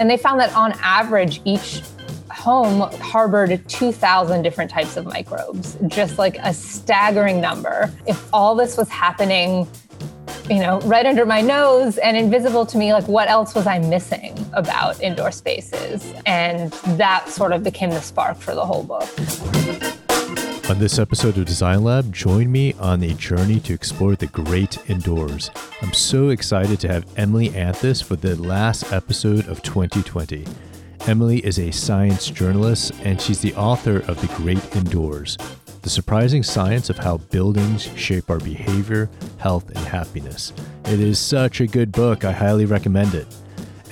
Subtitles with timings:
[0.00, 1.82] And they found that on average, each
[2.30, 7.92] home harbored 2,000 different types of microbes, just like a staggering number.
[8.06, 9.68] If all this was happening,
[10.48, 13.78] you know, right under my nose and invisible to me, like what else was I
[13.78, 16.14] missing about indoor spaces?
[16.24, 19.89] And that sort of became the spark for the whole book.
[20.70, 24.78] On this episode of Design Lab, join me on a journey to explore the great
[24.88, 25.50] indoors.
[25.82, 30.46] I'm so excited to have Emily Anthes for the last episode of 2020.
[31.08, 35.36] Emily is a science journalist and she's the author of The Great Indoors
[35.82, 40.52] The Surprising Science of How Buildings Shape Our Behavior, Health, and Happiness.
[40.84, 42.24] It is such a good book.
[42.24, 43.26] I highly recommend it.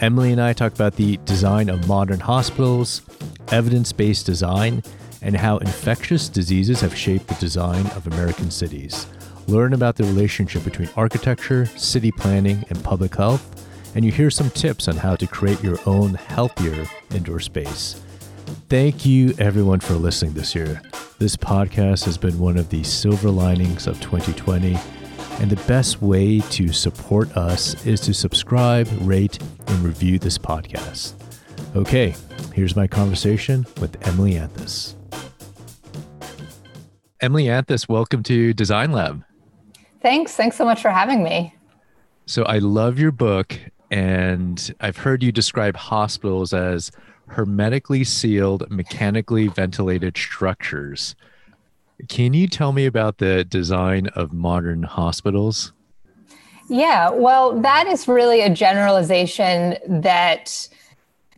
[0.01, 3.03] Emily and I talk about the design of modern hospitals,
[3.51, 4.85] evidence based design,
[5.23, 9.07] and how infectious diseases have shaped the design of American cities.
[9.47, 13.59] Learn about the relationship between architecture, city planning, and public health
[13.95, 18.01] and you hear some tips on how to create your own healthier indoor space.
[18.69, 20.81] Thank you, everyone, for listening this year.
[21.19, 24.79] This podcast has been one of the silver linings of 2020,
[25.41, 31.15] and the best way to support us is to subscribe, rate, and review this podcast.
[31.75, 32.15] Okay,
[32.55, 34.98] here's my conversation with Emily Anthes.
[37.21, 39.25] Emily Anthes, welcome to Design Lab.
[40.01, 40.37] Thanks.
[40.37, 41.53] Thanks so much for having me.
[42.27, 43.59] So, I love your book,
[43.91, 46.93] and I've heard you describe hospitals as
[47.27, 51.17] hermetically sealed, mechanically ventilated structures.
[52.09, 55.73] Can you tell me about the design of modern hospitals?
[56.69, 60.69] Yeah, well, that is really a generalization that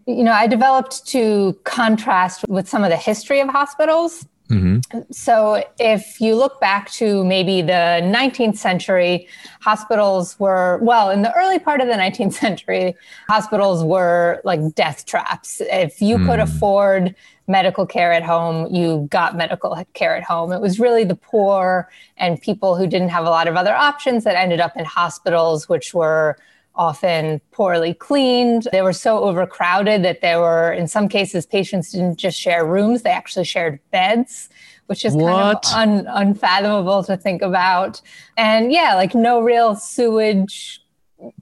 [0.07, 4.27] you know I developed to contrast with some of the history of hospitals.
[4.51, 5.01] Mm-hmm.
[5.13, 9.29] So, if you look back to maybe the 19th century,
[9.61, 12.97] hospitals were, well, in the early part of the 19th century,
[13.29, 15.61] hospitals were like death traps.
[15.61, 16.27] If you mm.
[16.27, 17.15] could afford
[17.47, 20.53] medical care at home, you got medical care at home.
[20.53, 24.25] It was really the poor and people who didn't have a lot of other options
[24.25, 26.37] that ended up in hospitals, which were
[26.75, 28.69] often poorly cleaned.
[28.73, 33.03] They were so overcrowded that there were, in some cases, patients didn't just share rooms,
[33.03, 34.49] they actually shared beds,
[34.87, 35.63] which is what?
[35.63, 38.01] kind of un- unfathomable to think about.
[38.37, 40.81] And yeah, like no real sewage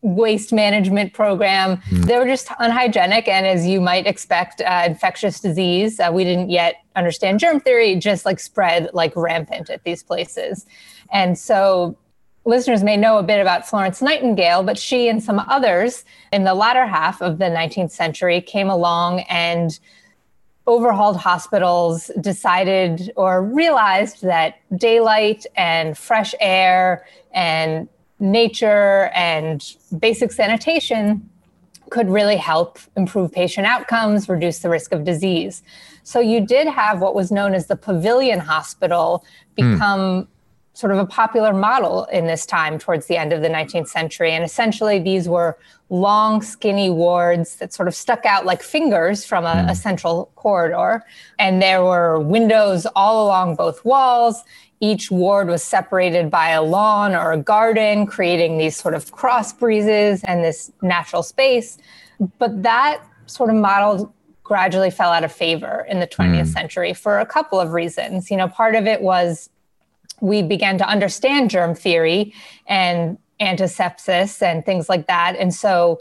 [0.03, 1.77] waste management program.
[1.91, 2.05] Mm.
[2.07, 3.29] They were just unhygienic.
[3.29, 7.95] And as you might expect, uh, infectious disease, uh, we didn't yet understand germ theory,
[7.97, 10.67] just like spread like rampant at these places.
[11.13, 11.97] And so
[12.45, 16.55] listeners may know a bit about Florence Nightingale, but she and some others in the
[16.55, 19.79] latter half of the 19th century came along and
[20.67, 27.89] overhauled hospitals, decided or realized that daylight and fresh air and
[28.21, 31.29] nature and basic sanitation
[31.91, 35.63] could really help improve patient outcomes, reduce the risk of disease.
[36.03, 39.25] So you did have what was known as the pavilion hospital
[39.59, 39.73] hmm.
[39.73, 40.29] become mm
[40.79, 44.31] sort of a popular model in this time towards the end of the 19th century.
[44.31, 45.59] And essentially, these were
[45.91, 49.73] long, skinny wards that sort of stuck out like fingers from a, a, hmm.
[49.73, 51.03] central corridor.
[51.37, 54.45] And there were windows all along both walls.
[54.79, 59.53] Each ward was separated by a lawn or a garden, creating these sort of cross
[59.53, 61.77] breezes and this natural space.
[62.39, 66.47] But that sort of model gradually fell out of favor in the 20th mm.
[66.47, 68.31] century for a couple of reasons.
[68.31, 69.51] You know, part of it was
[70.21, 72.35] we began to understand germ theory
[72.67, 75.37] and antisepsis and things like that.
[75.39, 76.01] And so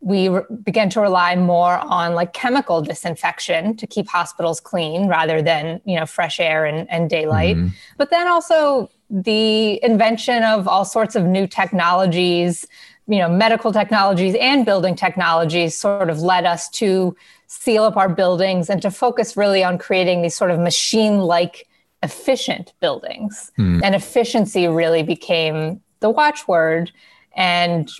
[0.00, 5.42] we re- began to rely more on like chemical disinfection to keep hospitals clean rather
[5.42, 7.56] than, you know, fresh air and, and daylight.
[7.56, 7.68] Mm-hmm.
[7.96, 12.64] But then also the invention of all sorts of new technologies,
[13.06, 18.08] you know, medical technologies and building technologies sort of led us to seal up our
[18.08, 21.67] buildings and to focus really on creating these sort of machine like
[22.02, 23.50] efficient buildings.
[23.58, 23.80] Mm.
[23.82, 26.92] And efficiency really became the watchword.
[27.36, 27.90] And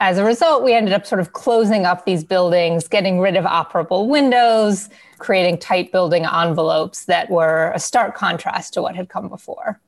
[0.00, 3.44] as a result, we ended up sort of closing up these buildings, getting rid of
[3.44, 4.88] operable windows,
[5.18, 9.80] creating tight building envelopes that were a stark contrast to what had come before.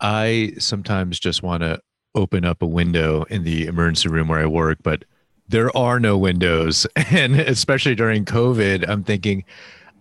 [0.00, 1.80] I sometimes just want to
[2.14, 5.04] open up a window in the emergency room where I work, but
[5.48, 6.86] there are no windows.
[7.10, 9.44] And especially during COVID, I'm thinking,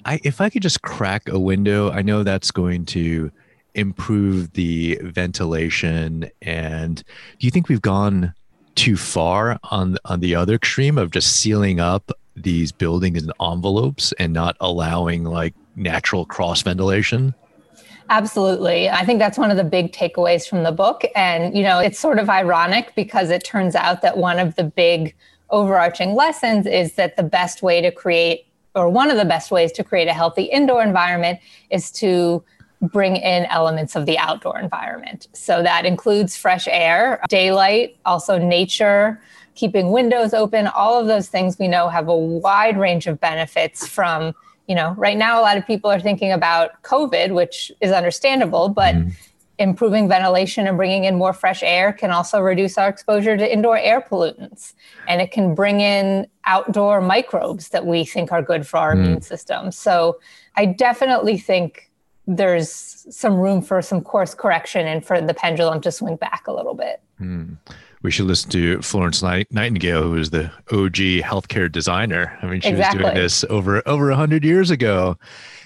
[0.06, 3.32] I, if I could just crack a window, I know that's going to
[3.74, 6.30] improve the ventilation.
[6.42, 8.34] And do you think we've gone
[8.76, 14.14] too far on on the other extreme of just sealing up these buildings and envelopes
[14.20, 17.34] and not allowing like natural cross ventilation?
[18.10, 18.90] Absolutely.
[18.90, 21.04] I think that's one of the big takeaways from the book.
[21.16, 24.64] And, you know, it's sort of ironic because it turns out that one of the
[24.64, 25.16] big
[25.50, 29.72] overarching lessons is that the best way to create, or one of the best ways
[29.74, 31.40] to create a healthy indoor environment
[31.70, 32.44] is to
[32.82, 35.28] bring in elements of the outdoor environment.
[35.34, 39.22] So that includes fresh air, daylight, also nature,
[39.56, 43.88] keeping windows open, all of those things we know have a wide range of benefits
[43.88, 44.36] from,
[44.68, 48.70] you know, right now a lot of people are thinking about COVID, which is understandable,
[48.70, 49.14] but mm
[49.58, 53.78] improving ventilation and bringing in more fresh air can also reduce our exposure to indoor
[53.78, 54.74] air pollutants.
[55.08, 59.00] And it can bring in outdoor microbes that we think are good for our mm.
[59.00, 59.72] immune system.
[59.72, 60.20] So
[60.56, 61.92] I definitely think
[62.28, 66.52] there's some room for some course correction and for the pendulum to swing back a
[66.52, 67.02] little bit.
[67.22, 67.58] Mm.
[68.02, 72.38] We should listen to Florence Nightingale, who is the OG healthcare designer.
[72.42, 73.04] I mean, she exactly.
[73.04, 75.18] was doing this over over a hundred years ago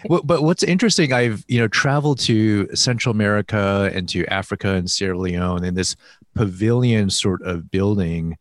[0.08, 5.18] but what's interesting, I've you know traveled to Central America and to Africa and Sierra
[5.18, 5.96] Leone, and this
[6.36, 8.38] pavilion sort of building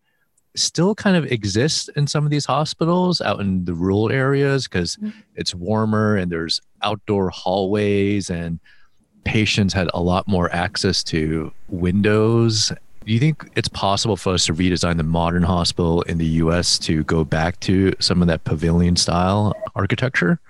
[0.56, 4.96] still kind of exists in some of these hospitals out in the rural areas because
[4.96, 5.18] mm-hmm.
[5.36, 8.58] it's warmer and there's outdoor hallways and
[9.24, 12.72] patients had a lot more access to windows.
[13.04, 16.78] Do you think it's possible for us to redesign the modern hospital in the US
[16.80, 20.40] to go back to some of that pavilion style architecture?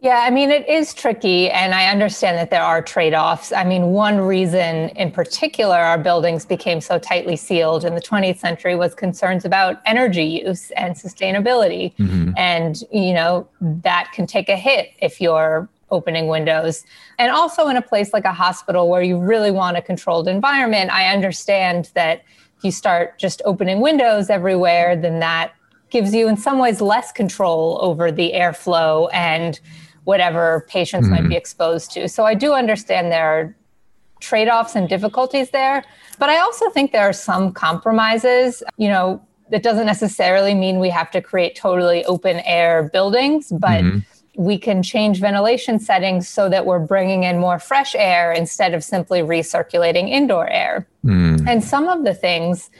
[0.00, 3.50] Yeah, I mean, it is tricky, and I understand that there are trade offs.
[3.50, 8.38] I mean, one reason in particular our buildings became so tightly sealed in the 20th
[8.38, 11.96] century was concerns about energy use and sustainability.
[11.96, 12.32] Mm-hmm.
[12.36, 16.84] And, you know, that can take a hit if you're opening windows.
[17.18, 20.90] And also in a place like a hospital where you really want a controlled environment,
[20.90, 22.22] I understand that
[22.58, 25.54] if you start just opening windows everywhere, then that
[25.88, 29.58] gives you in some ways less control over the airflow and
[30.06, 31.32] whatever patients mm might be mm-hmm.
[31.32, 32.08] exposed to.
[32.08, 33.56] So I do understand there are
[34.20, 35.84] trade offs and difficulties there.
[36.18, 38.62] But I also think there are some compromises.
[38.78, 43.84] You know, that doesn't necessarily mean we have to create totally open air buildings, but
[43.84, 43.98] mm-hmm.
[44.36, 48.82] we can change ventilation settings so that we're bringing in more fresh air instead of
[48.82, 50.86] simply recirculating indoor air.
[51.04, 51.46] Mm.
[51.48, 52.70] And some of the things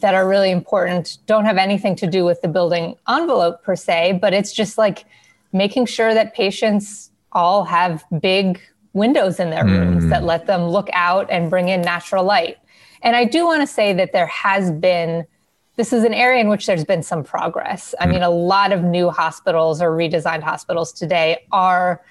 [0.00, 4.18] that are really important don't have anything to do with the building envelope per se,
[4.20, 5.04] but it's just like
[5.54, 8.60] making sure that patients all have big
[8.92, 10.10] windows in their rooms mm.
[10.10, 12.58] that let them look out and bring in natural light.
[13.02, 15.26] And I do want to say that there has been,
[15.76, 17.94] this is an area in which there's been some progress.
[18.00, 18.10] I mm.
[18.10, 22.02] mean, a lot of new hospitals or redesigned hospitals today are,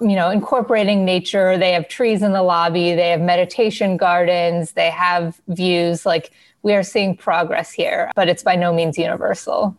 [0.00, 1.56] you know, incorporating nature.
[1.56, 6.04] They have trees in the lobby, they have meditation gardens, they have views.
[6.04, 9.76] Like we are seeing progress here, but it's by no means universal.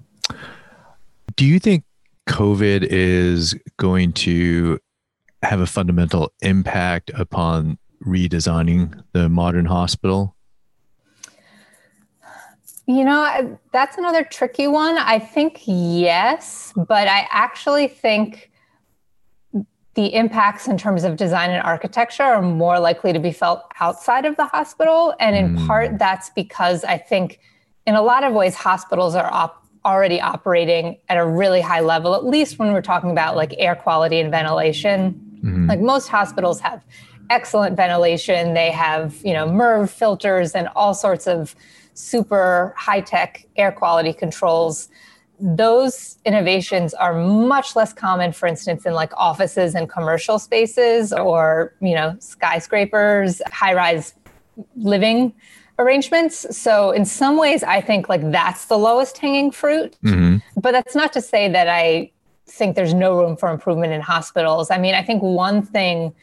[1.36, 1.83] Do you think
[2.28, 4.80] COVID is going to
[5.42, 10.36] have a fundamental impact upon redesigning the modern hospital?
[12.86, 14.98] You know, that's another tricky one.
[14.98, 18.52] I think yes, but I actually think
[19.96, 24.26] the impacts in terms of design and architecture are more likely to be felt outside
[24.26, 25.14] of the hospital.
[25.19, 25.68] And in mm.
[25.68, 27.40] part, that's because I think
[27.86, 32.15] in a lot of ways, hospitals are op- already operating at a really high level,
[32.15, 35.13] at least when we're talking about like air quality and ventilation.
[35.44, 35.69] Mm-hmm.
[35.69, 36.83] Like most hospitals have
[37.30, 38.53] excellent ventilation.
[38.53, 41.56] They have, you know, MERV filters and all sorts of
[41.94, 44.89] super high tech air quality controls.
[45.39, 51.73] Those innovations are much less common, for instance, in like offices and commercial spaces or,
[51.81, 54.13] you know, skyscrapers, high rise
[54.75, 55.33] living
[55.80, 56.45] arrangements.
[56.56, 59.97] So in some ways, I think like that's the lowest hanging fruit.
[60.03, 60.37] Mm-hmm.
[60.59, 62.11] But that's not to say that I
[62.47, 64.69] think there's no room for improvement in hospitals.
[64.69, 66.13] I mean, I think one thing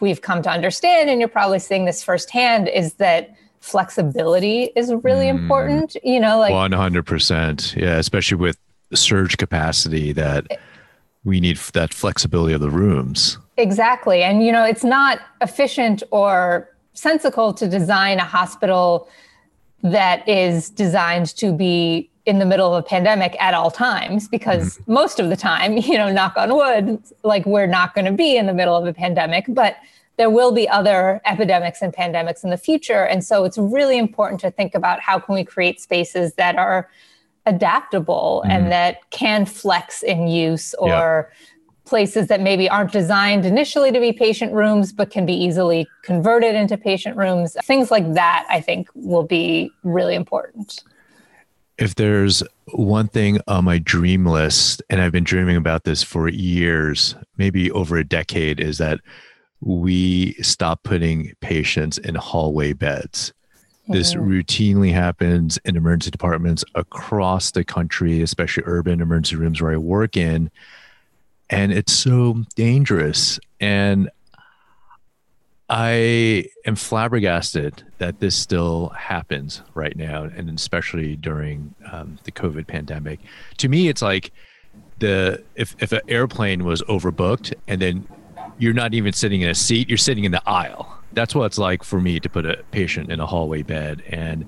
[0.00, 5.26] we've come to understand, and you're probably seeing this firsthand, is that flexibility is really
[5.26, 5.38] mm.
[5.38, 5.96] important.
[6.02, 7.76] You know, like 100%.
[7.76, 8.58] Yeah, especially with
[8.92, 10.46] surge capacity that
[11.24, 13.38] we need that flexibility of the rooms.
[13.56, 14.22] Exactly.
[14.22, 19.08] And, you know, it's not efficient or sensical to design a hospital
[19.82, 24.78] that is designed to be in the middle of a pandemic at all times because
[24.78, 24.94] mm-hmm.
[24.94, 28.36] most of the time, you know, knock on wood, like we're not going to be
[28.36, 29.76] in the middle of a pandemic, but
[30.16, 33.04] there will be other epidemics and pandemics in the future.
[33.04, 36.88] And so it's really important to think about how can we create spaces that are
[37.46, 38.52] adaptable mm-hmm.
[38.52, 41.30] and that can flex in use or
[41.84, 46.54] places that maybe aren't designed initially to be patient rooms, but can be easily converted
[46.54, 47.56] into patient rooms.
[47.64, 50.82] Things like that, I think, will be really important.
[51.76, 56.28] If there's one thing on my dream list, and I've been dreaming about this for
[56.28, 59.00] years, maybe over a decade, is that
[59.60, 63.32] we stop putting patients in hallway beds.
[63.88, 64.30] This mm-hmm.
[64.30, 70.16] routinely happens in emergency departments across the country, especially urban emergency rooms where I work
[70.16, 70.50] in.
[71.50, 73.38] And it's so dangerous.
[73.60, 74.10] And
[75.68, 82.66] I am flabbergasted that this still happens right now, and especially during um, the COVID
[82.66, 83.20] pandemic.
[83.58, 84.30] To me, it's like
[84.98, 88.06] the if if an airplane was overbooked and then
[88.58, 91.58] you're not even sitting in a seat, you're sitting in the aisle that's what it's
[91.58, 94.44] like for me to put a patient in a hallway bed and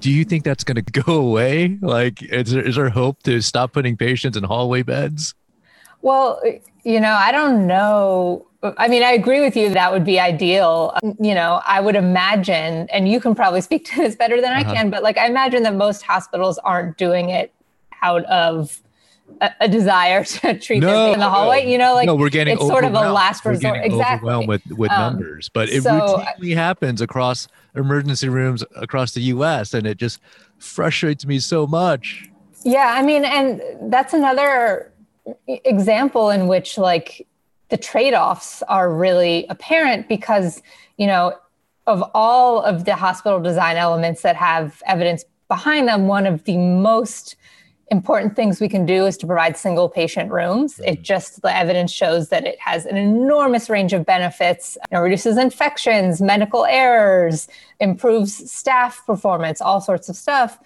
[0.00, 3.40] do you think that's going to go away like is there, is there hope to
[3.40, 5.34] stop putting patients in hallway beds
[6.02, 6.40] well
[6.84, 10.96] you know i don't know i mean i agree with you that would be ideal
[11.20, 14.70] you know i would imagine and you can probably speak to this better than uh-huh.
[14.70, 17.52] i can but like i imagine that most hospitals aren't doing it
[18.02, 18.80] out of
[19.40, 21.70] a, a desire to treat no, them in the hallway.
[21.70, 23.78] You know, like no, we're getting it's sort of a last resort.
[23.82, 24.28] exactly.
[24.28, 29.20] Overwhelmed with with um, numbers, but it so, routinely happens across emergency rooms across the
[29.22, 29.74] U.S.
[29.74, 30.20] and it just
[30.58, 32.30] frustrates me so much.
[32.64, 34.92] Yeah, I mean, and that's another
[35.46, 37.26] example in which like
[37.68, 40.62] the trade-offs are really apparent because
[40.96, 41.34] you know
[41.86, 46.56] of all of the hospital design elements that have evidence behind them one of the
[46.56, 47.36] most
[47.90, 50.78] important things we can do is to provide single patient rooms.
[50.80, 51.02] It mm-hmm.
[51.02, 54.76] just, the evidence shows that it has an enormous range of benefits.
[54.90, 57.48] It reduces infections, medical errors,
[57.80, 60.58] improves staff performance, all sorts of stuff.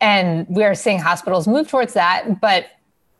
[0.00, 2.40] And we're seeing hospitals move towards that.
[2.40, 2.66] But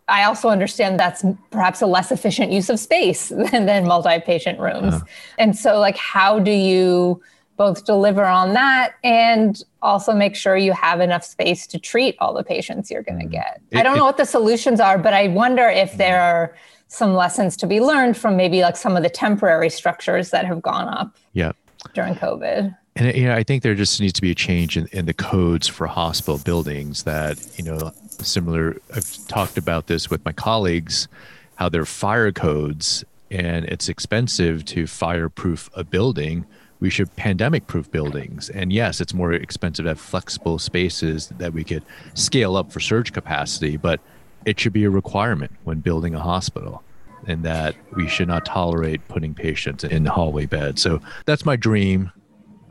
[0.09, 4.59] I also understand that's perhaps a less efficient use of space than, than multi patient
[4.59, 4.95] rooms.
[4.95, 5.05] Uh-huh.
[5.39, 7.23] And so, like, how do you
[7.57, 12.35] both deliver on that and also make sure you have enough space to treat all
[12.35, 13.35] the patients you're going to mm-hmm.
[13.35, 13.61] get.
[13.71, 16.57] It, I don't know what the solutions are, but I wonder if there are
[16.89, 20.61] some lessons to be learned from maybe like some of the temporary structures that have
[20.61, 21.53] gone up yeah.
[21.95, 22.77] during COVID.
[22.95, 25.15] And you know, I think there just needs to be a change in, in the
[25.15, 31.09] codes for hospital buildings that, you know, similar I've talked about this with my colleagues,
[31.57, 36.45] how there are fire codes and it's expensive to fireproof a building
[36.83, 38.51] we should pandemic proof buildings.
[38.51, 41.85] And yes, it's more expensive to have flexible spaces that we could
[42.15, 44.01] scale up for surge capacity, but
[44.45, 46.83] it should be a requirement when building a hospital
[47.29, 50.83] and that we should not tolerate putting patients in hallway beds.
[50.83, 52.11] So that's my dream.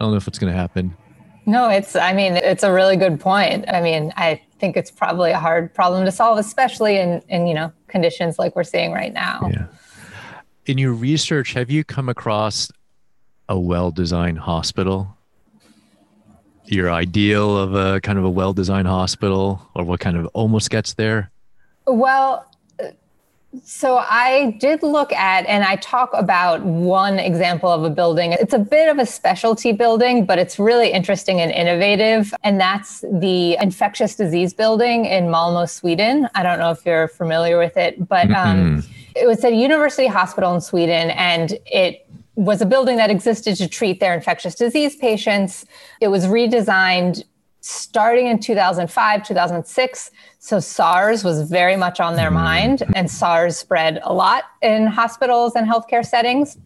[0.01, 0.98] I don't know if it's going to happen.
[1.46, 3.65] No, it's, I mean, it's a really good point.
[3.67, 7.53] I mean, I think it's probably a hard problem to solve, especially in, in, you
[7.53, 9.48] know, conditions like we're seeing right now.
[9.53, 9.67] Yeah.
[10.65, 12.72] In your research, have you come across
[13.48, 15.15] a well-designed hospital?
[16.65, 20.96] Your ideal of a kind of a well-designed hospital, or what kind of almost gets
[20.96, 21.29] there?
[21.86, 22.50] Well,
[23.63, 28.31] so I did look at, and I talk about one example of a building.
[28.31, 32.34] It's a bit of a specialty building, but it's really interesting and innovative.
[32.43, 36.29] And that's the infectious disease building in Malmo, Sweden.
[36.34, 38.84] I don't know if you're familiar with it, but um,
[39.15, 43.67] it was a university hospital in Sweden, and it was a building that existed to
[43.67, 45.65] treat their infectious disease patients.
[46.00, 47.24] It was redesigned
[47.61, 50.11] starting in 2005, 2006.
[50.39, 52.35] So SARS was very much on their mm-hmm.
[52.35, 56.57] mind, and SARS spread a lot in hospitals and healthcare settings.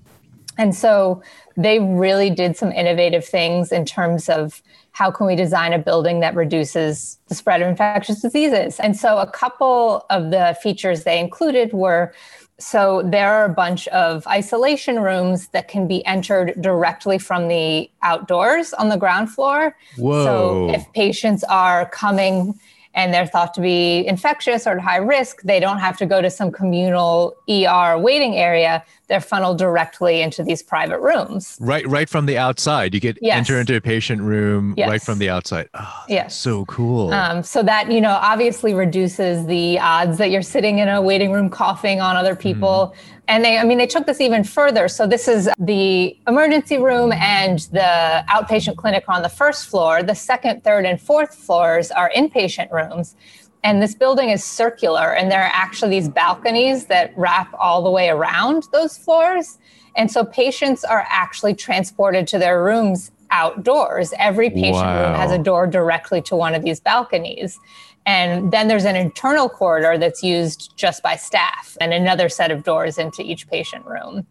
[0.57, 1.21] And so
[1.57, 4.61] they really did some innovative things in terms of
[4.93, 8.79] how can we design a building that reduces the spread of infectious diseases.
[8.79, 12.13] And so a couple of the features they included were
[12.57, 17.89] so there are a bunch of isolation rooms that can be entered directly from the
[18.01, 19.75] outdoors on the ground floor.
[19.97, 20.23] Whoa.
[20.23, 22.57] So if patients are coming
[22.95, 26.21] and they're thought to be infectious or at high risk, they don't have to go
[26.21, 28.83] to some communal ER waiting area.
[29.07, 31.57] They're funneled directly into these private rooms.
[31.59, 32.93] Right, right from the outside.
[32.93, 33.37] You get yes.
[33.37, 34.89] enter into a patient room yes.
[34.89, 35.69] right from the outside.
[35.73, 37.13] Oh, yes, so cool.
[37.13, 41.31] Um, so that you know obviously reduces the odds that you're sitting in a waiting
[41.31, 42.95] room coughing on other people.
[43.27, 44.87] And they, I mean, they took this even further.
[44.87, 50.03] So this is the emergency room and the outpatient clinic on the first floor.
[50.03, 53.15] The second, third, and fourth floors are inpatient rooms.
[53.63, 57.89] And this building is circular, and there are actually these balconies that wrap all the
[57.89, 59.57] way around those floors.
[59.95, 64.13] And so patients are actually transported to their rooms outdoors.
[64.19, 65.07] Every patient wow.
[65.07, 67.59] room has a door directly to one of these balconies.
[68.05, 72.63] And then there's an internal corridor that's used just by staff and another set of
[72.63, 74.27] doors into each patient room.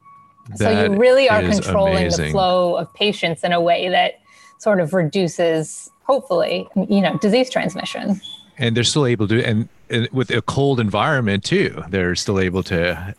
[0.51, 2.27] That so you really are controlling amazing.
[2.27, 4.21] the flow of patients in a way that
[4.59, 8.21] sort of reduces, hopefully, you know, disease transmission.
[8.59, 12.63] And they're still able to, and, and with a cold environment too, they're still able
[12.65, 13.15] to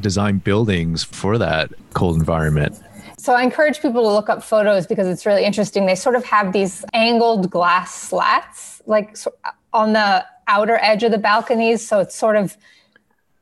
[0.00, 2.80] design buildings for that cold environment.
[3.18, 5.86] So I encourage people to look up photos because it's really interesting.
[5.86, 9.16] They sort of have these angled glass slats, like
[9.72, 11.86] on the outer edge of the balconies.
[11.86, 12.56] So it's sort of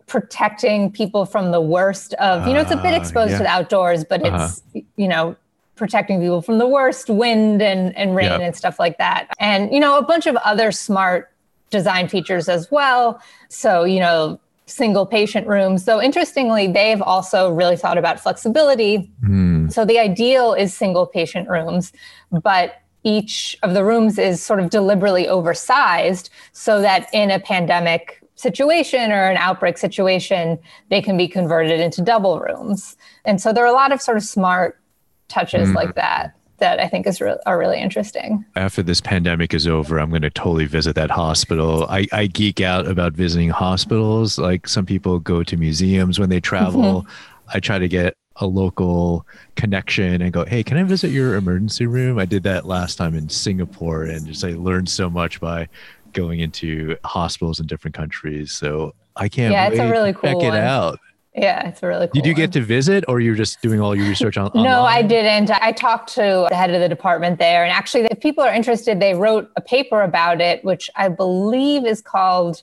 [0.06, 3.38] protecting people from the worst of, you know, it's a bit ah, exposed yeah.
[3.38, 4.48] to the outdoors, but uh-huh.
[4.74, 5.36] it's, you know,
[5.76, 8.40] protecting people from the worst wind and, and rain yep.
[8.40, 9.28] and stuff like that.
[9.38, 11.30] And, you know, a bunch of other smart
[11.70, 13.22] design features as well.
[13.48, 15.84] So, you know, single patient rooms.
[15.84, 19.10] So interestingly, they've also really thought about flexibility.
[19.22, 19.72] Mm.
[19.72, 21.92] So the ideal is single patient rooms,
[22.30, 28.22] but each of the rooms is sort of deliberately oversized so that in a pandemic
[28.34, 32.96] situation or an outbreak situation, they can be converted into double rooms.
[33.24, 34.80] And so there are a lot of sort of smart
[35.28, 35.74] touches mm.
[35.74, 38.44] like that that I think is re- are really interesting.
[38.54, 41.86] After this pandemic is over, I'm going to totally visit that hospital.
[41.88, 44.38] I, I geek out about visiting hospitals.
[44.38, 47.02] Like some people go to museums when they travel.
[47.02, 47.50] Mm-hmm.
[47.54, 51.86] I try to get a local connection and go, hey, can I visit your emergency
[51.86, 52.18] room?
[52.18, 55.68] I did that last time in Singapore and just I learned so much by
[56.12, 58.52] going into hospitals in different countries.
[58.52, 60.46] So I can't yeah, it's a really cool check one.
[60.46, 60.98] it out.
[61.36, 62.20] Yeah, it's a really cool.
[62.20, 65.02] Did you get to visit or you're just doing all your research on No, I
[65.02, 65.50] didn't.
[65.50, 67.62] I talked to the head of the department there.
[67.62, 71.86] And actually, if people are interested, they wrote a paper about it, which I believe
[71.86, 72.62] is called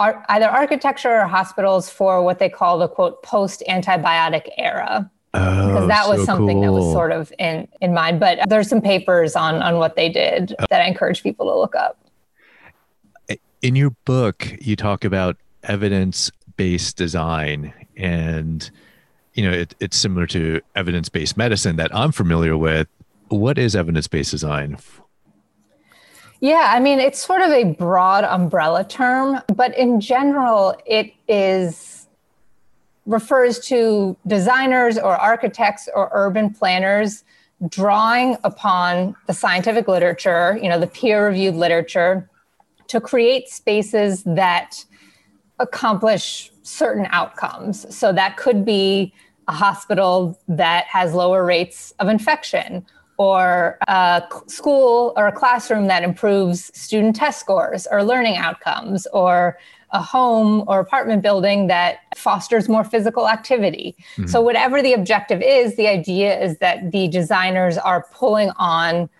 [0.00, 5.08] ar- either Architecture or Hospitals for what they call the quote post antibiotic era.
[5.32, 6.62] Oh, because that was so something cool.
[6.62, 8.18] that was sort of in, in mind.
[8.18, 11.56] But there's some papers on, on what they did uh, that I encourage people to
[11.56, 11.96] look up.
[13.62, 18.70] In your book, you talk about evidence based design and
[19.34, 22.88] you know it, it's similar to evidence-based medicine that i'm familiar with
[23.28, 24.76] what is evidence-based design
[26.40, 32.08] yeah i mean it's sort of a broad umbrella term but in general it is
[33.06, 37.24] refers to designers or architects or urban planners
[37.68, 42.28] drawing upon the scientific literature you know the peer reviewed literature
[42.90, 44.84] to create spaces that
[45.60, 47.94] accomplish certain outcomes.
[47.94, 49.12] So that could be
[49.46, 52.84] a hospital that has lower rates of infection
[53.20, 59.58] or a school or a classroom that improves student test scores or learning outcomes or
[59.90, 63.94] a home or apartment building that fosters more physical activity.
[64.14, 64.26] Mm-hmm.
[64.26, 69.10] So, whatever the objective is, the idea is that the designers are pulling on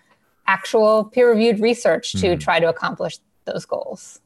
[0.47, 2.39] actual peer reviewed research to mm-hmm.
[2.39, 4.19] try to accomplish those goals.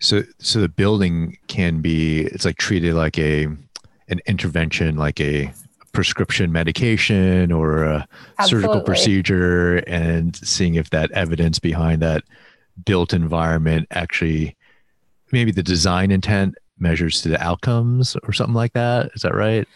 [0.00, 3.44] So so the building can be it's like treated like a
[4.08, 5.52] an intervention, like a
[5.98, 8.06] prescription medication or a
[8.38, 8.68] Absolutely.
[8.68, 12.22] surgical procedure, and seeing if that evidence behind that
[12.84, 14.56] built environment actually
[15.32, 19.10] maybe the design intent measures to the outcomes or something like that.
[19.16, 19.66] Is that right?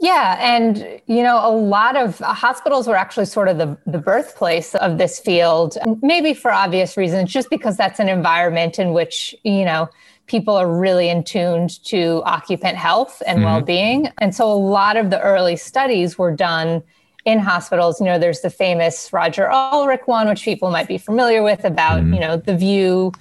[0.00, 3.98] Yeah, and you know, a lot of uh, hospitals were actually sort of the, the
[3.98, 9.36] birthplace of this field, maybe for obvious reasons, just because that's an environment in which,
[9.44, 9.88] you know,
[10.30, 13.46] people are really in tuned to occupant health and mm-hmm.
[13.46, 14.08] well-being.
[14.18, 16.84] And so a lot of the early studies were done
[17.24, 17.98] in hospitals.
[17.98, 22.00] You know, there's the famous Roger Ulrich one, which people might be familiar with about,
[22.00, 22.14] mm-hmm.
[22.14, 23.12] you know, the view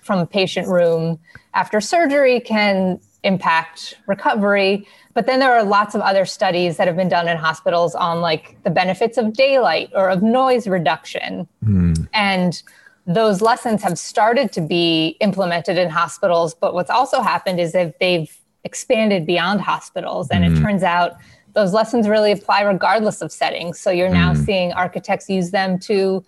[0.00, 1.18] from a patient room
[1.52, 4.88] after surgery can impact recovery.
[5.12, 8.22] But then there are lots of other studies that have been done in hospitals on
[8.22, 11.46] like the benefits of daylight or of noise reduction.
[11.62, 12.08] Mm.
[12.14, 12.62] And
[13.06, 16.54] those lessons have started to be implemented in hospitals.
[16.54, 20.30] But what's also happened is that they've expanded beyond hospitals.
[20.30, 20.56] And mm.
[20.56, 21.16] it turns out
[21.52, 23.78] those lessons really apply regardless of settings.
[23.78, 24.44] So you're now mm.
[24.44, 26.24] seeing architects use them to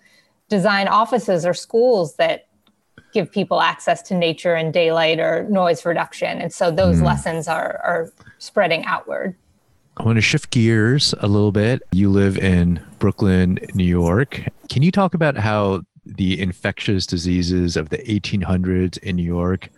[0.49, 2.47] design offices or schools that
[3.11, 6.39] give people access to nature and daylight or noise reduction.
[6.39, 7.05] And so those mm.
[7.05, 9.35] lessons are, are spreading outward.
[9.97, 11.81] I want to shift gears a little bit.
[11.91, 14.43] You live in Brooklyn, New York.
[14.69, 15.81] Can you talk about how
[16.15, 19.69] the infectious diseases of the 1800s in New York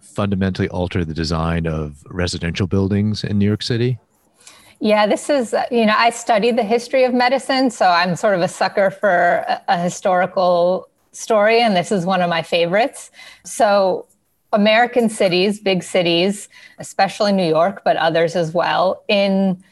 [0.00, 3.98] fundamentally alter the design of residential buildings in New York City?
[4.80, 8.34] Yeah, this is, uh, you know, I studied the history of medicine, so I'm sort
[8.34, 13.10] of a sucker for a, a historical story, and this is one of my favorites.
[13.44, 14.06] So,
[14.52, 19.62] American cities, big cities, especially New York, but others as well, in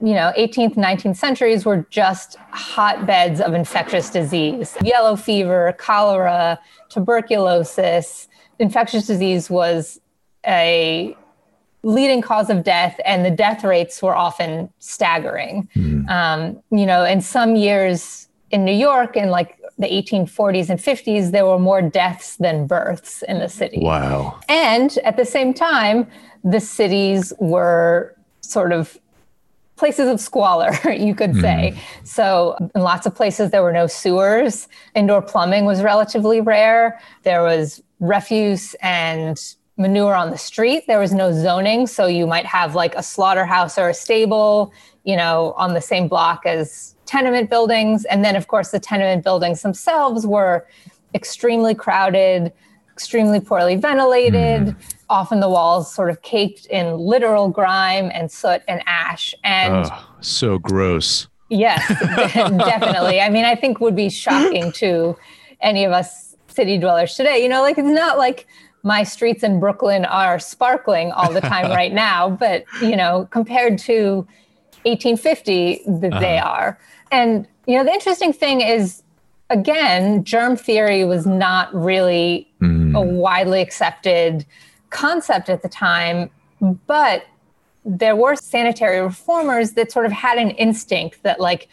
[0.00, 6.58] you know 18th 19th centuries were just hotbeds of infectious disease yellow fever cholera
[6.90, 10.00] tuberculosis infectious disease was
[10.46, 11.16] a
[11.82, 16.08] leading cause of death and the death rates were often staggering mm.
[16.10, 21.30] um, you know in some years in new york in like the 1840s and 50s,
[21.30, 23.78] there were more deaths than births in the city.
[29.78, 31.74] Places of squalor, you could say.
[31.74, 32.06] Mm.
[32.06, 34.68] So, in lots of places, there were no sewers.
[34.94, 37.00] Indoor plumbing was relatively rare.
[37.22, 39.40] There was refuse and
[39.76, 40.86] manure on the street.
[40.86, 41.86] There was no zoning.
[41.86, 44.72] So, you might have like a slaughterhouse or a stable,
[45.04, 48.04] you know, on the same block as tenement buildings.
[48.04, 50.66] And then, of course, the tenement buildings themselves were
[51.14, 52.52] extremely crowded,
[52.92, 54.76] extremely poorly ventilated.
[54.76, 59.34] Mm often the walls sort of caked in literal grime and soot and ash.
[59.44, 61.28] And oh, so gross.
[61.48, 63.20] Yes, definitely.
[63.20, 65.16] I mean, I think would be shocking to
[65.60, 67.42] any of us city dwellers today.
[67.42, 68.46] You know, like it's not like
[68.82, 73.78] my streets in Brooklyn are sparkling all the time right now, but you know, compared
[73.78, 74.26] to
[74.84, 76.20] 1850, uh-huh.
[76.20, 76.78] they are.
[77.10, 79.02] And you know, the interesting thing is
[79.50, 82.96] again, germ theory was not really mm.
[82.96, 84.44] a widely accepted
[84.90, 86.30] concept at the time,
[86.86, 87.24] but
[87.84, 91.68] there were sanitary reformers that sort of had an instinct that like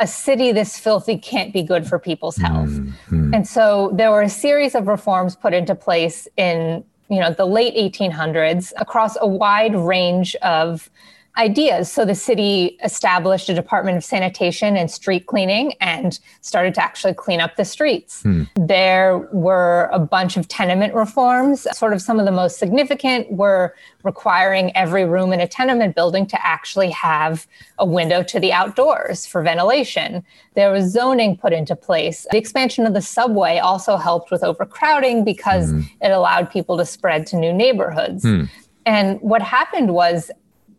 [0.00, 2.70] a city this filthy can't be good for people's health.
[2.70, 3.34] Mm-hmm.
[3.34, 7.46] And so there were a series of reforms put into place in you know the
[7.46, 10.90] late 1800s across a wide range of
[11.38, 11.90] ideas.
[11.90, 17.14] So the city established a Department of Sanitation and Street Cleaning and started to actually
[17.14, 18.22] clean up the streets.
[18.22, 18.44] Hmm.
[18.56, 21.66] There were a bunch of tenement reforms.
[21.72, 26.26] Sort of some of the most significant were requiring every room in a tenement building
[26.26, 27.46] to actually have
[27.78, 30.22] a window to the outdoors for ventilation.
[30.54, 32.26] There was zoning put into place.
[32.30, 35.80] The expansion of the subway also helped with overcrowding because hmm.
[36.02, 38.22] it allowed people to spread to new neighborhoods.
[38.22, 38.44] Hmm.
[38.84, 40.30] And what happened was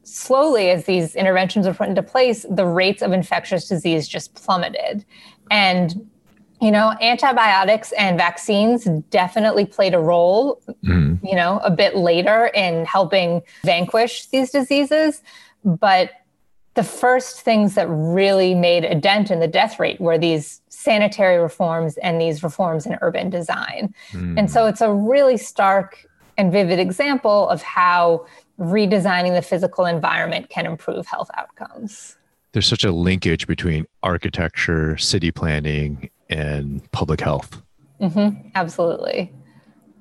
[0.04, 5.06] slowly, as these interventions were put into place, the rates of infectious disease just plummeted.
[5.50, 6.10] And
[6.62, 11.20] you know, antibiotics and vaccines definitely played a role, mm.
[11.22, 15.22] you know, a bit later in helping vanquish these diseases.
[15.66, 16.12] But
[16.76, 21.38] the first things that really made a dent in the death rate were these sanitary
[21.38, 23.94] reforms and these reforms in urban design.
[24.14, 24.40] Mm.
[24.40, 28.26] And so it's a really stark and vivid example of how
[28.64, 32.18] redesigning the physical environment can improve health outcomes.
[32.52, 37.62] There's such a linkage between architecture, city planning, and public health.
[38.00, 39.32] Mm-hmm, absolutely.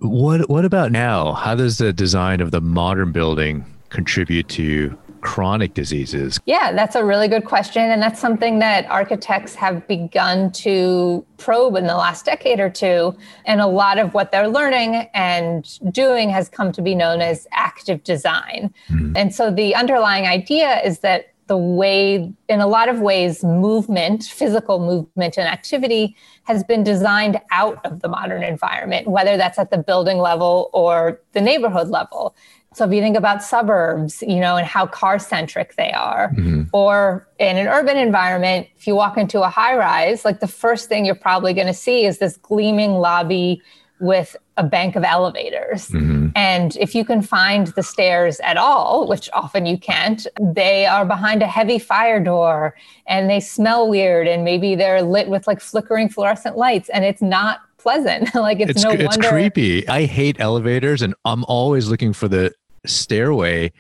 [0.01, 1.33] What What about now?
[1.33, 6.38] How does the design of the modern building contribute to chronic diseases?
[6.44, 7.82] Yeah, that's a really good question.
[7.82, 13.16] And that's something that architects have begun to probe in the last decade or two.
[13.46, 17.46] And a lot of what they're learning and doing has come to be known as
[17.52, 18.74] active design.
[18.90, 19.16] Mm-hmm.
[19.16, 24.24] And so the underlying idea is that the way, in a lot of ways, movement,
[24.24, 29.70] physical movement and activity has been designed out of the modern environment, whether that's at
[29.70, 32.35] the building level or the neighborhood level.
[32.74, 36.62] So if you think about suburbs, you know, and how car centric they are, mm-hmm.
[36.72, 40.88] or in an urban environment, if you walk into a high rise, like the first
[40.88, 43.62] thing you're probably going to see is this gleaming lobby
[44.00, 45.88] with a bank of elevators.
[45.88, 46.28] Mm-hmm.
[46.35, 51.06] And if you can find the stairs at all, which often you can't, they are
[51.06, 52.74] behind a heavy fire door
[53.06, 57.22] and they smell weird and maybe they're lit with like flickering fluorescent lights and it's
[57.22, 58.35] not pleasant.
[58.35, 59.28] like it's, it's no it's wonder.
[59.28, 59.87] creepy.
[59.88, 62.52] I hate elevators and I'm always looking for the
[62.85, 63.73] stairway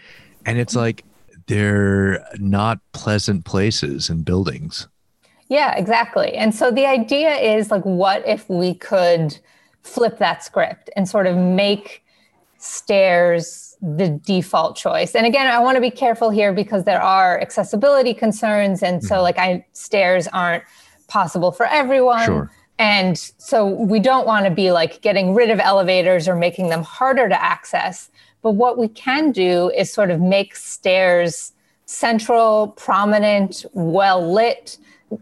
[0.46, 1.04] and it's like
[1.46, 4.88] they're not pleasant places and buildings.
[5.48, 6.32] Yeah, exactly.
[6.34, 9.36] And so the idea is like, what if we could
[9.82, 12.04] flip that script and sort of make
[12.56, 15.14] stairs the default choice?
[15.14, 18.82] And again, I want to be careful here because there are accessibility concerns.
[18.82, 19.22] And so, mm-hmm.
[19.24, 20.64] like, I, stairs aren't
[21.08, 22.24] possible for everyone.
[22.24, 22.50] Sure.
[22.78, 26.82] And so we don't want to be like getting rid of elevators or making them
[26.82, 28.10] harder to access.
[28.42, 31.52] But what we can do is sort of make stairs
[31.86, 34.78] central, prominent, well lit,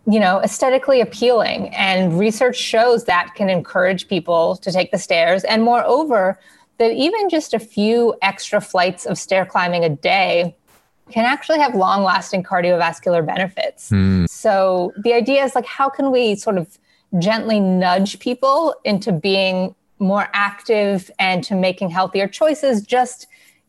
[0.06, 1.68] you know, aesthetically appealing.
[1.74, 5.44] And research shows that can encourage people to take the stairs.
[5.44, 6.38] And moreover,
[6.78, 10.56] that even just a few extra flights of stair climbing a day
[11.11, 13.90] can actually have long lasting cardiovascular benefits.
[13.90, 14.28] Mm.
[14.28, 16.78] So the idea is like, how can we sort of
[17.18, 23.27] gently nudge people into being more active and to making healthier choices just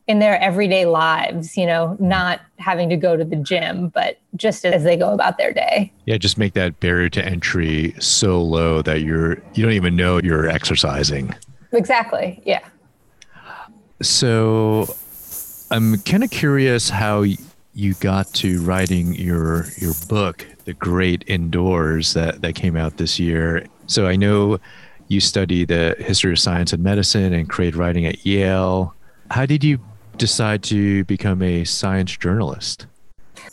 [0.08, 4.64] in their everyday lives, you know, not having to go to the gym, but just
[4.64, 5.92] as they go about their day.
[6.06, 10.18] Yeah, just make that barrier to entry so low that you're you don't even know
[10.18, 11.34] you're exercising.
[11.72, 12.42] Exactly.
[12.44, 12.66] Yeah.
[14.00, 14.94] So
[15.70, 17.24] I'm kind of curious how
[17.74, 23.20] you got to writing your your book, The Great Indoors that that came out this
[23.20, 23.66] year.
[23.86, 24.58] So I know
[25.12, 28.94] you study the history of science and medicine and create writing at Yale.
[29.30, 29.78] How did you
[30.16, 32.86] decide to become a science journalist?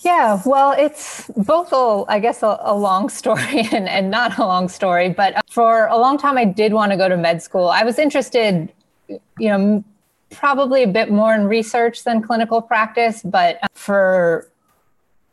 [0.02, 4.46] Yeah, well, it's both, a, I guess, a, a long story and, and not a
[4.46, 5.10] long story.
[5.10, 7.68] But for a long time, I did want to go to med school.
[7.68, 8.72] I was interested,
[9.08, 9.20] you
[9.50, 9.84] know,
[10.32, 14.50] probably a bit more in research than clinical practice, but for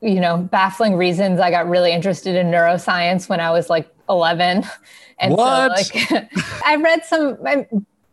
[0.01, 4.65] you know baffling reasons, I got really interested in neuroscience when I was like 11.
[5.19, 5.79] And what?
[5.79, 6.31] so, like,
[6.67, 7.39] I read some.
[7.47, 7.67] I,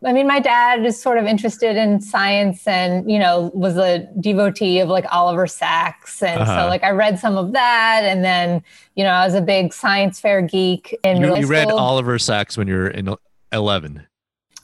[0.06, 4.08] I mean, my dad is sort of interested in science and, you know, was a
[4.20, 6.22] devotee of like Oliver Sacks.
[6.22, 6.62] And uh-huh.
[6.62, 8.04] so, like, I read some of that.
[8.04, 8.62] And then,
[8.96, 12.56] you know, I was a big science fair geek And You, you read Oliver Sacks
[12.56, 13.14] when you were in
[13.52, 14.06] 11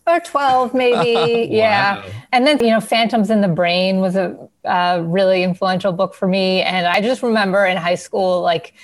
[0.07, 0.95] or 12 maybe
[1.51, 1.57] wow.
[1.57, 6.15] yeah and then you know phantoms in the brain was a uh, really influential book
[6.15, 8.75] for me and i just remember in high school like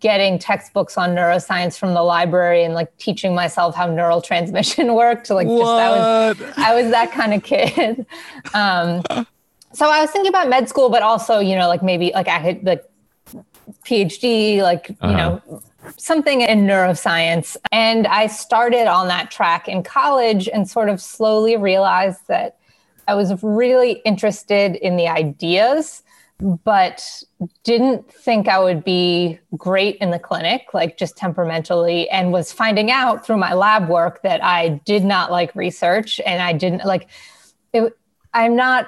[0.00, 5.30] getting textbooks on neuroscience from the library and like teaching myself how neural transmission worked.
[5.30, 8.06] Like just I was I was that kind of kid.
[8.54, 9.02] Um,
[9.72, 12.38] so I was thinking about med school, but also you know like maybe like I
[12.38, 12.82] had the
[13.84, 15.08] PhD, like uh-huh.
[15.08, 15.62] you know
[15.96, 17.56] something in neuroscience.
[17.72, 22.58] And I started on that track in college and sort of slowly realized that
[23.08, 26.02] I was really interested in the ideas
[26.64, 27.22] but
[27.64, 32.90] didn't think I would be great in the clinic, like just temperamentally, and was finding
[32.90, 37.08] out through my lab work that I did not like research and I didn't like
[37.72, 37.96] it.
[38.32, 38.86] I'm not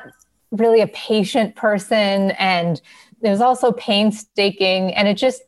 [0.50, 2.80] really a patient person, and
[3.20, 5.42] it was also painstaking, and it just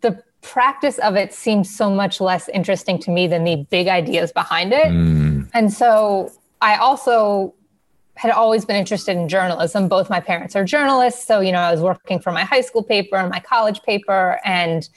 [0.00, 4.32] the practice of it seems so much less interesting to me than the big ideas
[4.32, 4.86] behind it.
[4.86, 5.48] Mm.
[5.52, 7.54] And so I also
[8.14, 9.88] had always been interested in journalism.
[9.88, 11.24] Both my parents are journalists.
[11.24, 14.40] So, you know, I was working for my high school paper and my college paper
[14.44, 14.88] and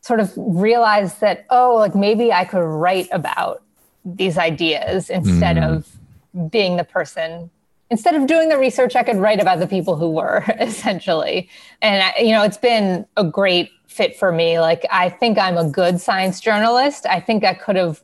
[0.00, 3.62] sort of realized that, oh, like maybe I could write about
[4.04, 5.68] these ideas instead mm.
[5.68, 7.50] of being the person.
[7.90, 11.50] Instead of doing the research, I could write about the people who were essentially.
[11.82, 14.60] And, I, you know, it's been a great fit for me.
[14.60, 17.04] Like, I think I'm a good science journalist.
[17.04, 18.02] I think I could have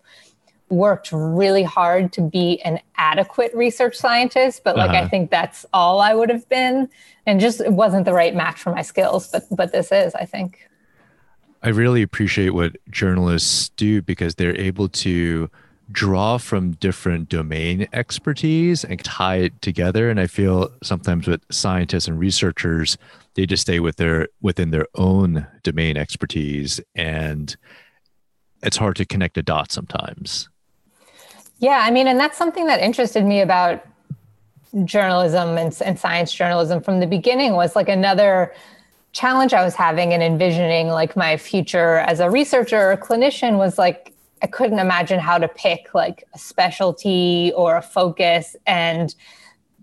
[0.69, 5.05] worked really hard to be an adequate research scientist, but like uh-huh.
[5.05, 6.89] I think that's all I would have been,
[7.27, 9.29] and just it wasn't the right match for my skills.
[9.29, 10.69] But but this is, I think.
[11.63, 15.49] I really appreciate what journalists do because they're able to
[15.91, 20.11] draw from different domain expertise and tie it together.
[20.11, 22.97] And I feel sometimes with scientists and researchers,
[23.35, 27.57] they just stay with their within their own domain expertise and
[28.63, 30.49] it's hard to connect the dots sometimes.
[31.59, 33.85] Yeah, I mean, and that's something that interested me about
[34.85, 38.53] journalism and, and science journalism from the beginning was like another
[39.13, 43.79] challenge I was having and envisioning like my future as a researcher or clinician was
[43.79, 44.14] like
[44.45, 49.15] I couldn't imagine how to pick like a specialty or a focus and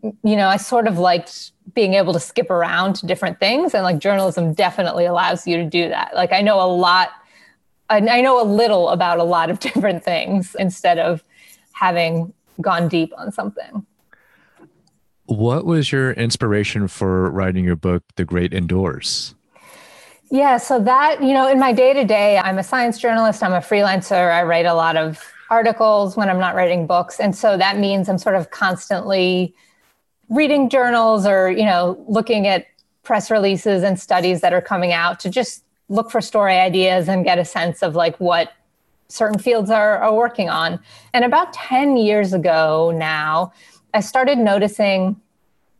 [0.04, 3.82] you know I sort of liked being able to skip around to different things and
[3.82, 7.10] like journalism definitely allows you to do that like I know a lot
[7.90, 11.24] I know a little about a lot of different things instead of
[11.74, 13.88] having gone deep on something.
[15.26, 19.34] What was your inspiration for writing your book, The Great Indoors?
[20.34, 23.52] Yeah, so that, you know, in my day to day, I'm a science journalist, I'm
[23.52, 27.20] a freelancer, I write a lot of articles when I'm not writing books.
[27.20, 29.54] And so that means I'm sort of constantly
[30.30, 32.68] reading journals or, you know, looking at
[33.04, 37.26] press releases and studies that are coming out to just look for story ideas and
[37.26, 38.54] get a sense of like what
[39.10, 40.80] certain fields are, are working on.
[41.14, 43.52] And about 10 years ago now,
[43.94, 45.20] I started noticing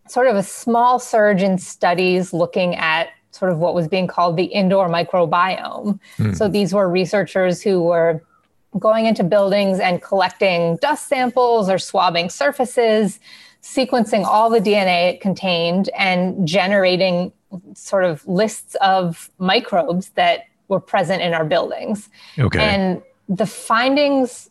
[0.10, 4.38] sort of a small surge in studies looking at sort of what was being called
[4.38, 6.00] the indoor microbiome.
[6.18, 6.38] Mm.
[6.38, 8.22] So these were researchers who were
[8.80, 13.20] going into buildings and collecting dust samples or swabbing surfaces,
[13.62, 17.32] sequencing all the DNA it contained, and generating
[17.74, 22.10] sort of lists of microbes that were present in our buildings.
[22.40, 22.60] Okay.
[22.60, 24.50] And the findings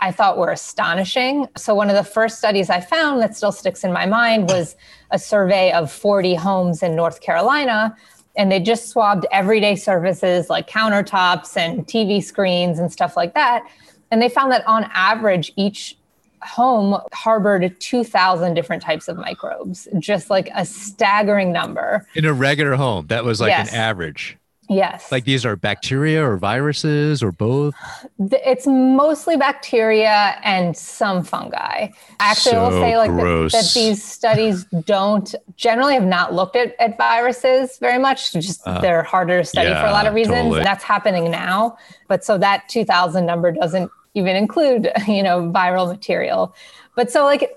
[0.00, 1.48] I thought were astonishing.
[1.56, 4.76] So, one of the first studies I found that still sticks in my mind was
[5.10, 7.96] a survey of 40 homes in North Carolina.
[8.36, 13.66] And they just swabbed everyday surfaces like countertops and TV screens and stuff like that.
[14.10, 15.96] And they found that on average, each
[16.42, 22.06] home harbored 2,000 different types of microbes, just like a staggering number.
[22.14, 23.70] In a regular home, that was like yes.
[23.70, 24.36] an average.
[24.68, 25.12] Yes.
[25.12, 27.74] Like these are bacteria or viruses or both?
[28.18, 31.88] It's mostly bacteria and some fungi.
[32.18, 36.56] Actually, so I will say like that, that, these studies don't generally have not looked
[36.56, 38.32] at, at viruses very much.
[38.32, 40.36] Just uh, they're harder to study yeah, for a lot of reasons.
[40.36, 40.64] Totally.
[40.64, 41.78] That's happening now.
[42.08, 46.54] But so that 2000 number doesn't even include, you know, viral material.
[46.96, 47.56] But so like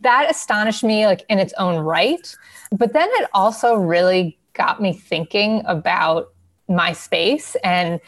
[0.00, 2.36] that astonished me like in its own right.
[2.72, 6.32] But then it also really got me thinking about
[6.74, 7.56] my space.
[7.62, 8.00] And,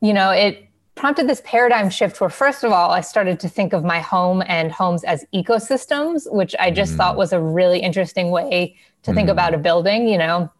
[0.00, 3.72] you know, it prompted this paradigm shift where, first of all, I started to think
[3.72, 6.96] of my home and homes as ecosystems, which I just mm.
[6.98, 9.14] thought was a really interesting way to mm.
[9.14, 10.08] think about a building.
[10.08, 10.52] You know,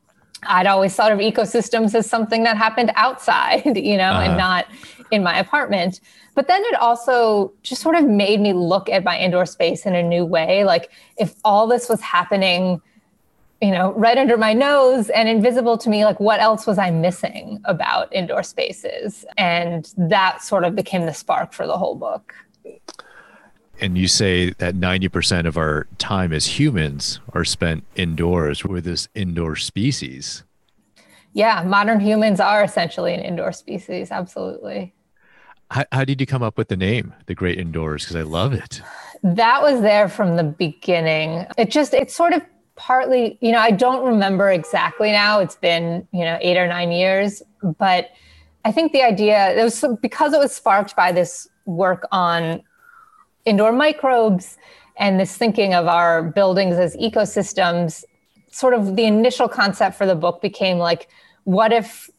[0.44, 4.22] I'd always thought of ecosystems as something that happened outside, you know, uh-huh.
[4.22, 4.66] and not
[5.10, 6.00] in my apartment.
[6.34, 9.94] But then it also just sort of made me look at my indoor space in
[9.94, 10.64] a new way.
[10.64, 12.80] Like, if all this was happening,
[13.60, 16.90] you know, right under my nose and invisible to me, like, what else was I
[16.90, 19.24] missing about indoor spaces?
[19.36, 22.34] And that sort of became the spark for the whole book
[23.80, 28.64] and you say that 90% of our time as humans are spent indoors.
[28.64, 30.44] We're this indoor species.
[31.32, 34.10] Yeah, modern humans are essentially an indoor species.
[34.10, 34.94] Absolutely.
[35.70, 38.04] How, how did you come up with the name, The Great Indoors?
[38.04, 38.82] Because I love it.
[39.22, 41.46] That was there from the beginning.
[41.56, 42.42] It just, it sort of
[42.80, 45.38] partly, you know, I don't remember exactly now.
[45.38, 47.42] It's been, you know, eight or nine years,
[47.78, 48.10] but
[48.64, 52.62] I think the idea, it was because it was sparked by this work on
[53.44, 54.56] indoor microbes
[54.96, 58.02] and this thinking of our buildings as ecosystems
[58.50, 61.08] sort of the initial concept for the book became like
[61.44, 62.10] what if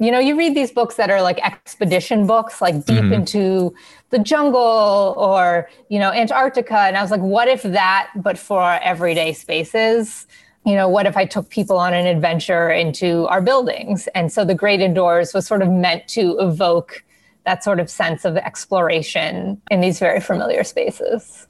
[0.00, 3.12] you know you read these books that are like expedition books like deep mm-hmm.
[3.12, 3.74] into
[4.10, 8.60] the jungle or you know antarctica and i was like what if that but for
[8.60, 10.26] our everyday spaces
[10.66, 14.44] you know what if i took people on an adventure into our buildings and so
[14.44, 17.04] the great indoors was sort of meant to evoke
[17.44, 21.46] that sort of sense of exploration in these very familiar spaces.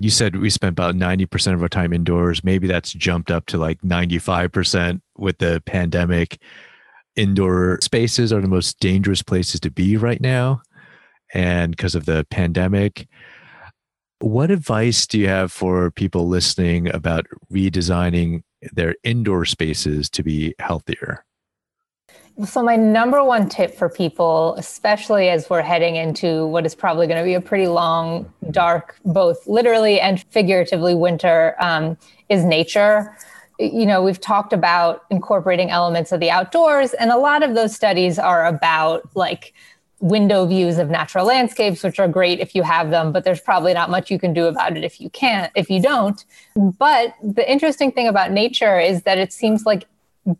[0.00, 2.44] You said we spent about 90% of our time indoors.
[2.44, 6.40] Maybe that's jumped up to like 95% with the pandemic.
[7.18, 10.62] Indoor spaces are the most dangerous places to be right now.
[11.34, 13.08] And because of the pandemic,
[14.20, 20.54] what advice do you have for people listening about redesigning their indoor spaces to be
[20.60, 21.24] healthier?
[22.44, 27.08] So, my number one tip for people, especially as we're heading into what is probably
[27.08, 33.16] going to be a pretty long, dark, both literally and figuratively winter, um, is nature.
[33.58, 37.74] You know, we've talked about incorporating elements of the outdoors, and a lot of those
[37.74, 39.52] studies are about like
[40.00, 43.74] window views of natural landscapes, which are great if you have them, but there's probably
[43.74, 46.24] not much you can do about it if you can't, if you don't.
[46.54, 49.86] But the interesting thing about nature is that it seems like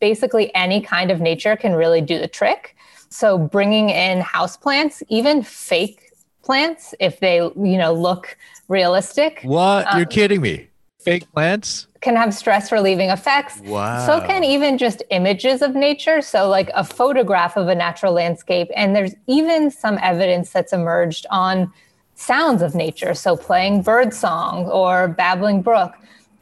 [0.01, 2.77] basically any kind of nature can really do the trick.
[3.09, 6.13] So bringing in house plants, even fake
[6.45, 8.37] plants, if they you know look
[8.69, 9.41] realistic.
[9.43, 9.87] What?
[9.91, 10.68] Um, You're kidding me?
[11.09, 13.61] Fake plants can have stress relieving effects.
[13.65, 14.07] Wow.
[14.07, 16.23] So can even just images of nature.
[16.23, 21.27] So like a photograph of a natural landscape, and there's even some evidence that's emerged
[21.31, 21.73] on
[22.15, 23.15] sounds of nature.
[23.15, 25.95] So playing bird song or babbling brook.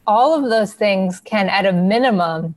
[0.05, 2.55] All of those things can, at a minimum,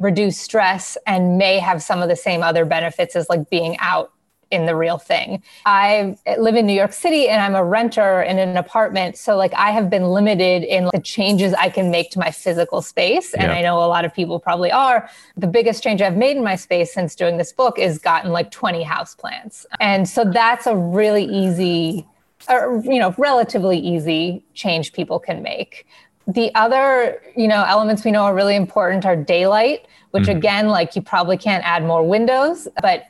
[0.00, 4.12] reduce stress and may have some of the same other benefits as like being out
[4.54, 5.42] in the real thing.
[5.66, 9.18] I live in New York City and I'm a renter in an apartment.
[9.18, 12.80] So, like, I have been limited in the changes I can make to my physical
[12.80, 13.34] space.
[13.34, 13.58] And yeah.
[13.58, 15.08] I know a lot of people probably are.
[15.36, 18.50] The biggest change I've made in my space since doing this book is gotten like
[18.50, 19.66] 20 houseplants.
[19.80, 22.06] And so, that's a really easy,
[22.48, 25.86] or, you know, relatively easy change people can make.
[26.26, 30.38] The other, you know, elements we know are really important are daylight, which mm-hmm.
[30.38, 33.04] again, like you probably can't add more windows, but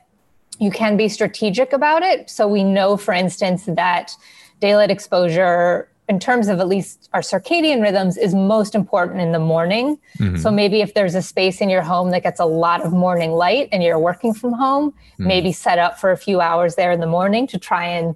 [0.58, 2.30] you can be strategic about it.
[2.30, 4.12] So we know, for instance, that
[4.60, 9.38] daylight exposure in terms of at least our circadian rhythms is most important in the
[9.38, 9.98] morning.
[10.18, 10.36] Mm-hmm.
[10.36, 13.32] So maybe if there's a space in your home that gets a lot of morning
[13.32, 15.26] light and you're working from home, mm-hmm.
[15.26, 18.14] maybe set up for a few hours there in the morning to try and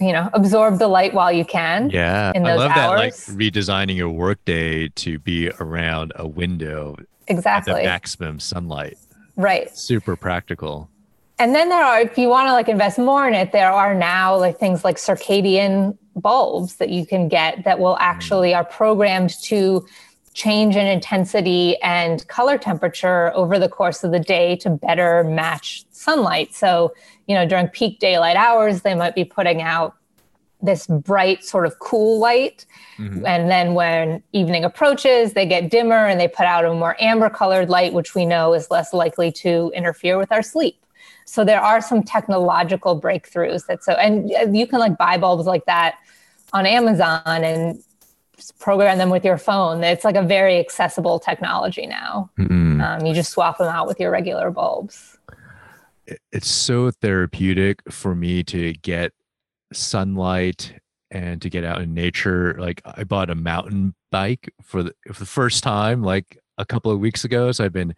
[0.00, 3.26] you know absorb the light while you can yeah in those i love hours.
[3.26, 6.96] that like redesigning your workday to be around a window
[7.28, 8.96] exactly the maximum sunlight
[9.36, 10.88] right super practical
[11.40, 13.94] and then there are if you want to like invest more in it there are
[13.94, 18.56] now like things like circadian bulbs that you can get that will actually mm.
[18.56, 19.84] are programmed to
[20.32, 25.84] change in intensity and color temperature over the course of the day to better match
[25.90, 26.92] sunlight so
[27.30, 29.94] you know, during peak daylight hours, they might be putting out
[30.60, 32.66] this bright sort of cool light.
[32.98, 33.24] Mm-hmm.
[33.24, 37.30] And then when evening approaches, they get dimmer and they put out a more amber
[37.30, 40.84] colored light, which we know is less likely to interfere with our sleep.
[41.30, 45.64] So there are some technological breakthroughs that so, and you can like buy bulbs like
[45.66, 45.96] that
[46.52, 47.82] on Amazon and
[48.58, 49.84] program them with your phone.
[49.84, 52.30] It's like a very accessible technology now.
[52.38, 52.80] Mm-hmm.
[52.80, 55.18] Um, you just swap them out with your regular bulbs
[56.32, 59.12] it's so therapeutic for me to get
[59.72, 60.74] sunlight
[61.10, 62.56] and to get out in nature.
[62.58, 66.92] Like I bought a mountain bike for the, for the first time, like a couple
[66.92, 67.52] of weeks ago.
[67.52, 67.94] So I've been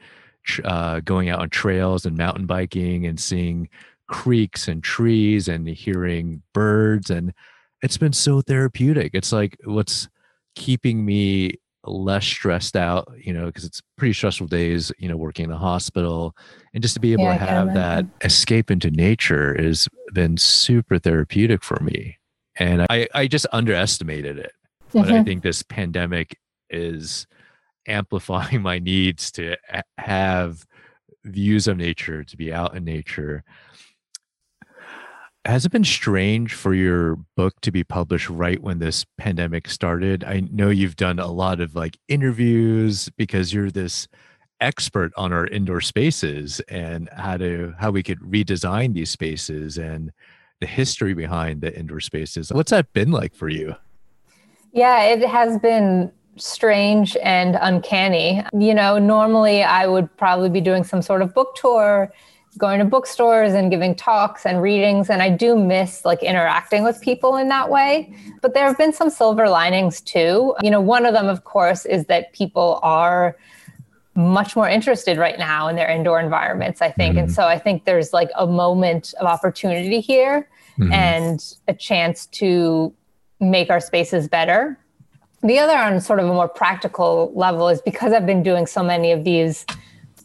[0.64, 3.68] uh, going out on trails and mountain biking and seeing
[4.09, 7.32] creeks and trees and hearing birds and
[7.82, 10.09] it's been so therapeutic it's like what's
[10.55, 15.45] keeping me less stressed out you know because it's pretty stressful days you know working
[15.45, 16.36] in the hospital
[16.74, 20.99] and just to be able yeah, to have that escape into nature has been super
[20.99, 22.18] therapeutic for me
[22.57, 24.53] and i i just underestimated it
[24.93, 25.14] but mm-hmm.
[25.14, 26.38] i think this pandemic
[26.70, 27.26] is
[27.87, 29.57] amplifying my needs to
[29.99, 30.66] have
[31.24, 33.45] views of nature, to be out in nature.
[35.45, 40.22] Has it been strange for your book to be published right when this pandemic started?
[40.22, 44.07] I know you've done a lot of like interviews because you're this
[44.61, 50.12] expert on our indoor spaces and how to how we could redesign these spaces and
[50.61, 52.53] the history behind the indoor spaces.
[52.53, 53.74] What's that been like for you?
[54.72, 58.43] Yeah, it has been strange and uncanny.
[58.59, 62.12] You know, normally I would probably be doing some sort of book tour,
[62.59, 65.11] going to bookstores and giving talks and readings.
[65.11, 68.14] And I do miss like interacting with people in that way.
[68.41, 70.55] But there have been some silver linings too.
[70.62, 73.37] You know, one of them, of course, is that people are
[74.14, 77.12] much more interested right now in their indoor environments, I think.
[77.12, 77.24] Mm-hmm.
[77.24, 80.93] And so I think there's like a moment of opportunity here mm-hmm.
[80.93, 82.93] and a chance to
[83.41, 84.78] make our spaces better
[85.43, 88.82] the other, on sort of a more practical level, is because I've been doing so
[88.82, 89.66] many of these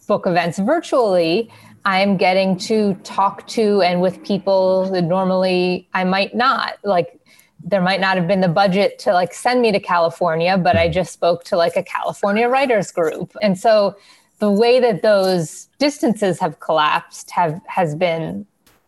[0.07, 1.51] book events virtually,
[1.86, 6.78] I'm getting to talk to and with people that normally I might not.
[6.84, 7.20] Like,
[7.63, 10.88] there might not have been the budget to like send me to California, but I
[10.88, 13.36] just spoke to like a California writers group.
[13.41, 13.95] And so
[14.39, 18.45] the way that those distances have collapsed have has been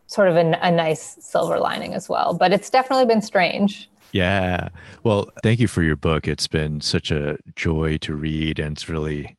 [0.07, 2.33] sort of a, a nice silver lining as well.
[2.33, 3.88] But it's definitely been strange.
[4.11, 4.69] Yeah.
[5.03, 6.27] Well, thank you for your book.
[6.27, 9.37] It's been such a joy to read and it's really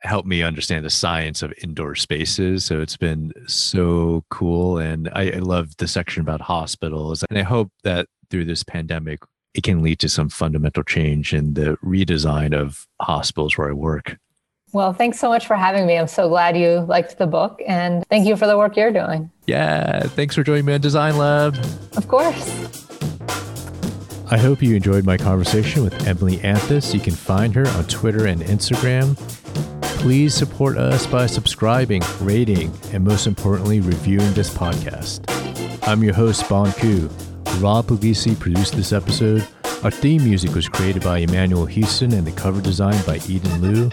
[0.00, 2.64] helped me understand the science of indoor spaces.
[2.64, 4.78] So it's been so cool.
[4.78, 7.24] And I, I love the section about hospitals.
[7.28, 9.20] And I hope that through this pandemic,
[9.54, 14.18] it can lead to some fundamental change in the redesign of hospitals where I work.
[14.72, 15.96] Well, thanks so much for having me.
[15.96, 19.30] I'm so glad you liked the book and thank you for the work you're doing.
[19.46, 20.02] Yeah.
[20.02, 21.56] Thanks for joining me on Design Lab.
[21.96, 22.87] Of course.
[24.30, 26.92] I hope you enjoyed my conversation with Emily Anthes.
[26.92, 29.16] You can find her on Twitter and Instagram.
[30.00, 35.24] Please support us by subscribing, rating, and most importantly, reviewing this podcast.
[35.88, 37.08] I'm your host, Bon Ku.
[37.56, 39.48] Rob Puglisi produced this episode.
[39.82, 43.90] Our theme music was created by Emmanuel Houston and the cover design by Eden Liu.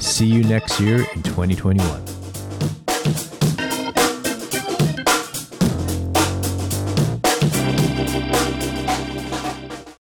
[0.00, 2.17] See you next year in 2021.